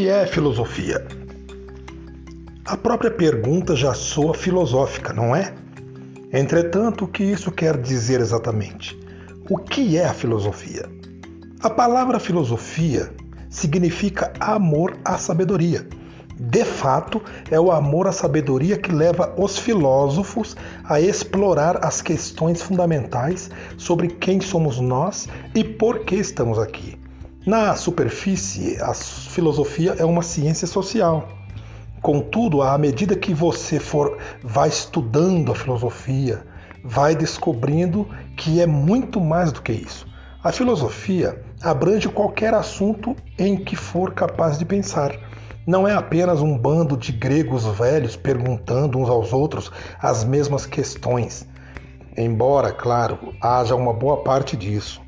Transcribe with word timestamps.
que 0.00 0.08
é 0.08 0.26
filosofia? 0.26 1.06
A 2.64 2.74
própria 2.74 3.10
pergunta 3.10 3.76
já 3.76 3.92
soa 3.92 4.32
filosófica, 4.32 5.12
não 5.12 5.36
é? 5.36 5.52
Entretanto, 6.32 7.04
o 7.04 7.08
que 7.08 7.22
isso 7.22 7.52
quer 7.52 7.76
dizer 7.76 8.18
exatamente? 8.18 8.98
O 9.50 9.58
que 9.58 9.98
é 9.98 10.06
a 10.06 10.14
filosofia? 10.14 10.88
A 11.62 11.68
palavra 11.68 12.18
filosofia 12.18 13.12
significa 13.50 14.32
amor 14.40 14.96
à 15.04 15.18
sabedoria. 15.18 15.86
De 16.34 16.64
fato, 16.64 17.20
é 17.50 17.60
o 17.60 17.70
amor 17.70 18.06
à 18.06 18.12
sabedoria 18.12 18.78
que 18.78 18.90
leva 18.90 19.34
os 19.36 19.58
filósofos 19.58 20.56
a 20.82 20.98
explorar 20.98 21.84
as 21.84 22.00
questões 22.00 22.62
fundamentais 22.62 23.50
sobre 23.76 24.08
quem 24.08 24.40
somos 24.40 24.80
nós 24.80 25.28
e 25.54 25.62
por 25.62 26.06
que 26.06 26.14
estamos 26.14 26.58
aqui. 26.58 26.99
Na 27.46 27.74
superfície, 27.74 28.78
a 28.82 28.92
filosofia 28.92 29.94
é 29.98 30.04
uma 30.04 30.20
ciência 30.20 30.66
social. 30.66 31.26
Contudo, 32.02 32.60
à 32.60 32.76
medida 32.76 33.16
que 33.16 33.32
você 33.32 33.80
for 33.80 34.18
vai 34.42 34.68
estudando 34.68 35.50
a 35.50 35.54
filosofia, 35.54 36.44
vai 36.84 37.14
descobrindo 37.14 38.06
que 38.36 38.60
é 38.60 38.66
muito 38.66 39.22
mais 39.22 39.52
do 39.52 39.62
que 39.62 39.72
isso. 39.72 40.06
A 40.44 40.52
filosofia 40.52 41.42
abrange 41.62 42.10
qualquer 42.10 42.52
assunto 42.52 43.16
em 43.38 43.56
que 43.56 43.74
for 43.74 44.12
capaz 44.12 44.58
de 44.58 44.66
pensar. 44.66 45.10
Não 45.66 45.88
é 45.88 45.94
apenas 45.94 46.42
um 46.42 46.58
bando 46.58 46.94
de 46.94 47.10
gregos 47.10 47.64
velhos 47.64 48.16
perguntando 48.16 48.98
uns 48.98 49.08
aos 49.08 49.32
outros 49.32 49.72
as 49.98 50.24
mesmas 50.24 50.66
questões, 50.66 51.48
embora, 52.18 52.70
claro, 52.70 53.34
haja 53.40 53.74
uma 53.74 53.94
boa 53.94 54.18
parte 54.18 54.58
disso. 54.58 55.00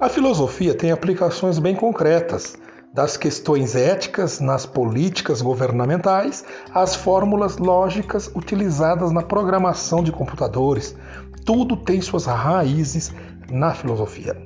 A 0.00 0.08
filosofia 0.08 0.72
tem 0.72 0.90
aplicações 0.90 1.58
bem 1.58 1.74
concretas, 1.74 2.56
das 2.94 3.18
questões 3.18 3.76
éticas 3.76 4.40
nas 4.40 4.64
políticas 4.64 5.42
governamentais 5.42 6.42
às 6.72 6.94
fórmulas 6.94 7.58
lógicas 7.58 8.30
utilizadas 8.34 9.12
na 9.12 9.20
programação 9.20 10.02
de 10.02 10.10
computadores. 10.10 10.96
Tudo 11.44 11.76
tem 11.76 12.00
suas 12.00 12.24
raízes 12.24 13.12
na 13.50 13.74
filosofia. 13.74 14.42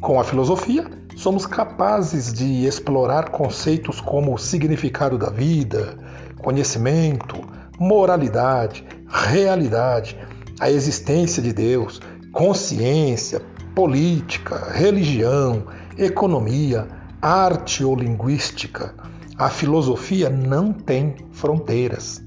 Com 0.00 0.18
a 0.18 0.24
filosofia, 0.24 0.90
somos 1.16 1.46
capazes 1.46 2.32
de 2.32 2.66
explorar 2.66 3.30
conceitos 3.30 4.00
como 4.00 4.34
o 4.34 4.38
significado 4.38 5.16
da 5.16 5.30
vida, 5.30 5.96
conhecimento, 6.42 7.36
moralidade, 7.78 8.84
realidade, 9.06 10.18
a 10.58 10.68
existência 10.68 11.40
de 11.40 11.52
Deus, 11.52 12.00
consciência, 12.32 13.40
política, 13.80 14.72
religião, 14.74 15.64
economia, 15.96 16.86
arte 17.22 17.82
ou 17.82 17.96
linguística, 17.96 18.94
a 19.38 19.48
filosofia 19.48 20.28
não 20.28 20.70
tem 20.70 21.16
fronteiras. 21.32 22.22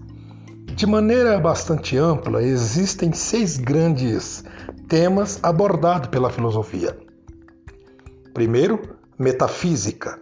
De 0.76 0.88
maneira 0.88 1.40
bastante 1.40 1.96
ampla, 1.96 2.42
existem 2.42 3.14
seis 3.14 3.58
grandes 3.58 4.44
temas 4.88 5.40
abordados 5.44 6.10
pela 6.10 6.32
filosofia. 6.32 6.98
Primeiro, 8.34 8.82
metafísica, 9.20 10.20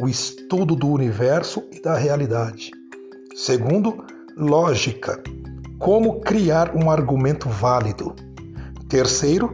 o 0.00 0.06
estudo 0.06 0.76
do 0.76 0.86
universo 0.86 1.64
e 1.72 1.82
da 1.82 1.96
realidade. 1.96 2.70
Segundo, 3.34 4.04
lógica, 4.36 5.20
como 5.80 6.20
criar 6.20 6.76
um 6.76 6.88
argumento 6.92 7.48
válido. 7.48 8.14
Terceiro, 8.88 9.50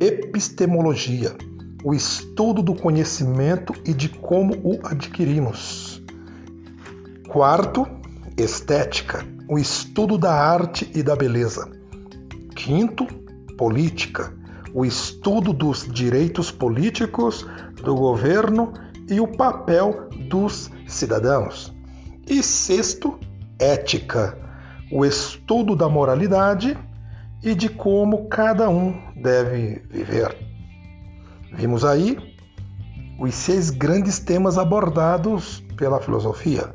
epistemologia, 0.00 1.34
o 1.82 1.94
estudo 1.94 2.62
do 2.62 2.74
conhecimento 2.74 3.72
e 3.84 3.94
de 3.94 4.08
como 4.08 4.54
o 4.62 4.78
adquirimos. 4.84 6.02
Quarto, 7.28 7.86
estética, 8.36 9.24
o 9.48 9.58
estudo 9.58 10.18
da 10.18 10.34
arte 10.34 10.90
e 10.94 11.02
da 11.02 11.16
beleza. 11.16 11.70
Quinto, 12.54 13.06
política, 13.56 14.32
o 14.74 14.84
estudo 14.84 15.52
dos 15.52 15.86
direitos 15.90 16.50
políticos 16.50 17.46
do 17.82 17.94
governo 17.94 18.72
e 19.08 19.20
o 19.20 19.26
papel 19.26 20.08
dos 20.28 20.70
cidadãos. 20.86 21.72
E 22.28 22.42
sexto, 22.42 23.18
ética, 23.58 24.36
o 24.92 25.04
estudo 25.04 25.74
da 25.74 25.88
moralidade 25.88 26.76
e 27.46 27.54
de 27.54 27.68
como 27.68 28.28
cada 28.28 28.68
um 28.68 28.92
deve 29.14 29.80
viver. 29.88 30.36
Vimos 31.52 31.84
aí 31.84 32.18
os 33.20 33.32
seis 33.36 33.70
grandes 33.70 34.18
temas 34.18 34.58
abordados 34.58 35.62
pela 35.76 36.00
filosofia: 36.00 36.74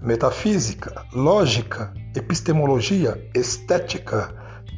metafísica, 0.00 1.04
lógica, 1.12 1.92
epistemologia, 2.14 3.28
estética, 3.34 4.32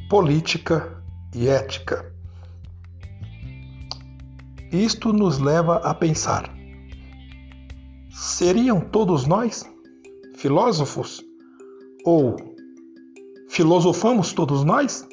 política 0.09 1.05
e 1.35 1.47
ética. 1.47 2.11
Isto 4.73 5.13
nos 5.13 5.39
leva 5.39 5.77
a 5.77 5.95
pensar: 5.95 6.51
seriam 8.11 8.81
todos 8.81 9.27
nós 9.27 9.71
filósofos? 10.37 11.23
Ou 12.03 12.37
filosofamos 13.47 14.33
todos 14.33 14.65
nós? 14.65 15.07